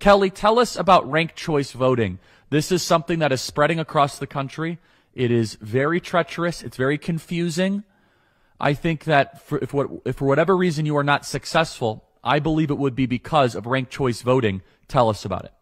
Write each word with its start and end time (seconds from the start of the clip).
Kelly, 0.00 0.30
tell 0.30 0.58
us 0.58 0.76
about 0.76 1.08
ranked 1.08 1.36
choice 1.36 1.72
voting. 1.72 2.18
This 2.48 2.72
is 2.72 2.82
something 2.82 3.20
that 3.20 3.32
is 3.32 3.40
spreading 3.40 3.78
across 3.78 4.18
the 4.18 4.26
country. 4.26 4.78
It 5.14 5.30
is 5.30 5.56
very 5.56 6.00
treacherous. 6.00 6.62
It's 6.62 6.76
very 6.76 6.98
confusing. 6.98 7.84
I 8.58 8.74
think 8.74 9.04
that 9.04 9.42
for, 9.42 9.58
if, 9.58 9.72
what, 9.72 9.88
if 10.04 10.16
for 10.16 10.24
whatever 10.24 10.56
reason 10.56 10.86
you 10.86 10.96
are 10.96 11.04
not 11.04 11.26
successful, 11.26 12.04
I 12.24 12.38
believe 12.38 12.70
it 12.70 12.78
would 12.78 12.96
be 12.96 13.06
because 13.06 13.54
of 13.54 13.66
ranked 13.66 13.92
choice 13.92 14.22
voting. 14.22 14.62
Tell 14.88 15.08
us 15.08 15.24
about 15.24 15.44
it. 15.44 15.52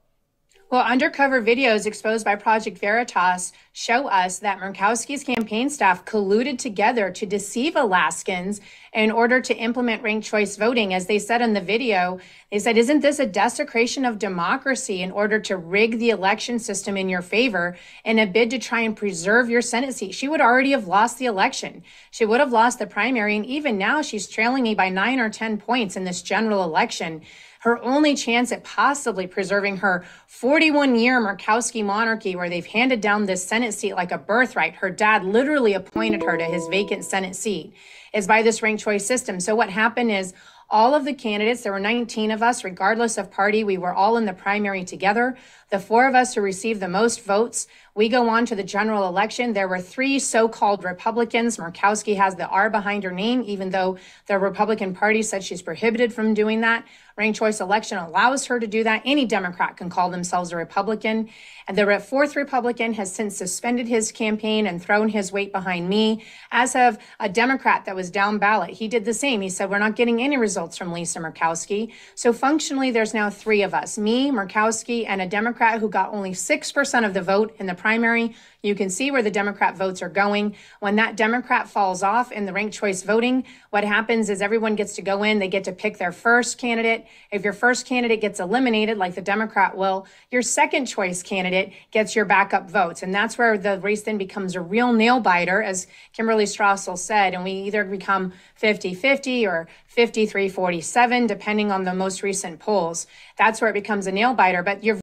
Well, 0.71 0.85
undercover 0.85 1.41
videos 1.41 1.87
exposed 1.87 2.27
by 2.27 2.37
Project 2.37 2.77
Veritas 2.77 3.55
show 3.73 4.07
us 4.07 4.41
that 4.41 4.59
Murkowski's 4.59 5.25
campaign 5.25 5.71
staff 5.71 6.05
colluded 6.05 6.59
together 6.59 7.11
to 7.11 7.25
deceive 7.25 7.75
Alaskans 7.75 8.61
in 8.93 9.11
order 9.11 9.41
to 9.41 9.57
implement 9.57 10.03
ranked 10.03 10.27
choice 10.27 10.57
voting. 10.57 10.93
As 10.93 11.07
they 11.07 11.19
said 11.19 11.41
in 11.41 11.55
the 11.55 11.63
video, 11.63 12.19
they 12.51 12.59
said, 12.59 12.77
Isn't 12.77 13.01
this 13.01 13.19
a 13.19 13.25
desecration 13.25 14.05
of 14.05 14.19
democracy 14.19 15.01
in 15.01 15.11
order 15.11 15.41
to 15.41 15.57
rig 15.57 15.99
the 15.99 16.11
election 16.11 16.59
system 16.59 16.99
in 16.99 17.09
your 17.09 17.23
favor 17.23 17.79
in 18.05 18.19
a 18.19 18.27
bid 18.27 18.51
to 18.51 18.59
try 18.59 18.81
and 18.81 18.95
preserve 18.95 19.49
your 19.49 19.63
Senate 19.63 19.95
seat? 19.95 20.15
She 20.15 20.29
would 20.29 20.43
already 20.43 20.73
have 20.73 20.87
lost 20.87 21.17
the 21.17 21.27
election. 21.27 21.83
She 22.11 22.27
would 22.27 22.41
have 22.41 22.53
lost 22.53 22.79
the 22.79 22.87
primary. 22.87 23.37
And 23.37 23.47
even 23.47 23.79
now, 23.79 24.03
she's 24.03 24.29
trailing 24.29 24.65
me 24.65 24.75
by 24.75 24.91
nine 24.91 25.19
or 25.19 25.31
10 25.31 25.57
points 25.57 25.97
in 25.97 26.05
this 26.05 26.21
general 26.21 26.63
election 26.63 27.23
her 27.61 27.83
only 27.83 28.15
chance 28.15 28.53
at 28.53 28.65
possibly 28.65 29.27
preserving 29.27 29.79
her 29.79 30.05
41 30.27 30.97
year 30.97 31.21
Murkowski 31.21 31.85
monarchy, 31.85 32.37
where 32.37 32.49
they've 32.49 32.67
handed 32.67 33.01
down 33.01 33.27
this 33.27 33.47
Senate 33.47 33.75
seat 33.75 33.95
like 33.95 34.13
a 34.13 34.19
birthright. 34.19 34.75
Her 34.75 34.91
dad 34.91 35.25
literally 35.25 35.75
appointed 35.75 36.23
her 36.23 36.37
to 36.37 36.45
his 36.45 36.67
vacant 36.69 37.05
Senate 37.05 37.37
seat, 37.37 37.75
is 38.15 38.27
by 38.27 38.43
this 38.43 38.63
ranked 38.63 38.83
choice 38.83 39.07
system. 39.07 39.41
So 39.41 39.55
what 39.55 39.71
happened 39.71 40.11
is 40.11 40.35
all 40.71 40.95
of 40.95 41.05
the 41.05 41.15
candidates, 41.15 41.63
there 41.63 41.73
were 41.73 41.81
19 41.81 42.31
of 42.31 42.43
us, 42.43 42.63
regardless 42.63 43.17
of 43.17 43.31
party, 43.31 43.65
we 43.65 43.79
were 43.79 43.95
all 43.95 44.19
in 44.19 44.27
the 44.27 44.35
primary 44.35 44.85
together. 44.85 45.37
The 45.71 45.79
four 45.79 46.07
of 46.07 46.15
us 46.15 46.35
who 46.35 46.41
received 46.41 46.81
the 46.81 46.89
most 46.89 47.23
votes, 47.23 47.67
we 47.95 48.09
go 48.09 48.29
on 48.29 48.47
to 48.47 48.55
the 48.55 48.63
general 48.63 49.07
election. 49.07 49.53
There 49.53 49.69
were 49.69 49.81
three 49.81 50.19
so-called 50.19 50.85
Republicans. 50.85 51.57
Murkowski 51.57 52.17
has 52.17 52.37
the 52.37 52.49
R 52.49 52.71
behind 52.71 53.05
her 53.05 53.13
name, 53.13 53.43
even 53.47 53.71
though 53.71 53.99
the 54.27 54.39
Republican 54.39 54.95
Party 54.95 55.23
said 55.23 55.43
she's 55.45 55.61
prohibited 55.61 56.13
from 56.13 56.33
doing 56.33 56.63
that. 56.63 56.87
Ranked 57.17 57.39
choice 57.39 57.61
election 57.61 57.99
allows 57.99 58.47
her 58.47 58.61
to 58.61 58.67
do 58.67 58.85
that. 58.85 59.03
Any 59.05 59.27
Democrat 59.27 59.77
can 59.77 59.91
call 59.91 60.11
themselves 60.11 60.53
a 60.53 60.57
Republican. 60.57 61.29
And 61.67 61.77
the 61.77 61.99
fourth 61.99 62.37
Republican 62.37 62.95
has 62.95 63.13
since 63.13 63.37
suspended 63.37 63.89
his 63.89 64.13
campaign 64.13 64.67
and 64.67 64.81
thrown 64.81 65.09
his 65.09 65.33
weight 65.33 65.53
behind 65.53 65.89
me, 65.89 66.25
as 66.51 66.73
have 66.75 66.99
a 67.21 67.29
Democrat 67.29 67.85
that 67.85 67.97
was 67.97 68.11
down 68.11 68.39
ballot. 68.39 68.71
He 68.71 68.89
did 68.89 69.05
the 69.05 69.13
same. 69.13 69.41
He 69.41 69.51
said, 69.51 69.69
We're 69.69 69.79
not 69.79 69.97
getting 69.97 70.23
any 70.23 70.37
results 70.37 70.58
from 70.67 70.93
Lisa 70.93 71.21
Murkowski. 71.21 71.93
So 72.15 72.33
functionally, 72.33 72.91
there's 72.91 73.15
now 73.15 73.31
three 73.31 73.63
of 73.63 73.75
us 73.75 73.97
me, 73.97 74.31
Murkowski, 74.31 75.05
and 75.07 75.23
a 75.23 75.27
Democrat 75.27 75.81
who 75.81 75.89
got 75.89 76.13
only 76.13 76.33
6% 76.33 77.07
of 77.07 77.15
the 77.15 77.23
vote 77.23 77.55
in 77.59 77.67
the 77.67 77.75
primary. 77.75 78.35
You 78.63 78.75
can 78.75 78.91
see 78.91 79.13
where 79.13 79.23
the 79.23 79.31
Democrat 79.31 79.77
votes 79.77 80.03
are 80.03 80.09
going. 80.09 80.57
When 80.81 80.97
that 80.97 81.17
Democrat 81.17 81.69
falls 81.69 82.03
off 82.03 82.33
in 82.33 82.45
the 82.45 82.53
ranked 82.53 82.75
choice 82.75 83.05
voting, 83.05 83.45
what 83.71 83.85
happens 83.85 84.29
is 84.29 84.43
everyone 84.43 84.75
gets 84.75 84.97
to 84.97 85.03
go 85.03 85.23
in, 85.23 85.39
they 85.39 85.47
get 85.47 85.63
to 85.65 85.73
pick 85.73 85.97
their 85.97 86.11
first 86.11 86.59
candidate. 86.59 87.07
If 87.31 87.45
your 87.45 87.53
first 87.53 87.87
candidate 87.87 88.21
gets 88.21 88.41
eliminated, 88.41 88.99
like 88.99 89.15
the 89.15 89.23
Democrat 89.23 89.77
will, 89.77 90.07
your 90.33 90.43
second 90.43 90.87
choice 90.87 91.23
candidate 91.23 91.73
gets 91.93 92.17
your 92.17 92.25
backup 92.25 92.69
votes. 92.69 93.05
And 93.05 93.15
that's 93.15 93.39
where 93.39 93.57
the 93.57 93.79
race 93.79 94.03
then 94.03 94.19
becomes 94.19 94.57
a 94.57 94.61
real 94.61 94.93
nail 94.93 95.21
biter, 95.21 95.63
as 95.63 95.87
Kimberly 96.13 96.45
Strassel 96.45 96.99
said. 96.99 97.35
And 97.35 97.45
we 97.45 97.53
either 97.53 97.85
become 97.85 98.33
50 98.57 98.95
50 98.95 99.47
or 99.47 99.69
53 99.87 100.48
47, 100.49 101.27
depending 101.27 101.71
on 101.71 101.85
the 101.85 101.95
most 101.95 102.23
recent 102.23 102.59
polls. 102.61 103.07
That's 103.37 103.61
where 103.61 103.71
it 103.71 103.75
becomes 103.75 104.07
a 104.07 104.13
nail 104.13 104.35
biter. 104.35 104.63
But 104.63 104.83
you're 104.83 104.97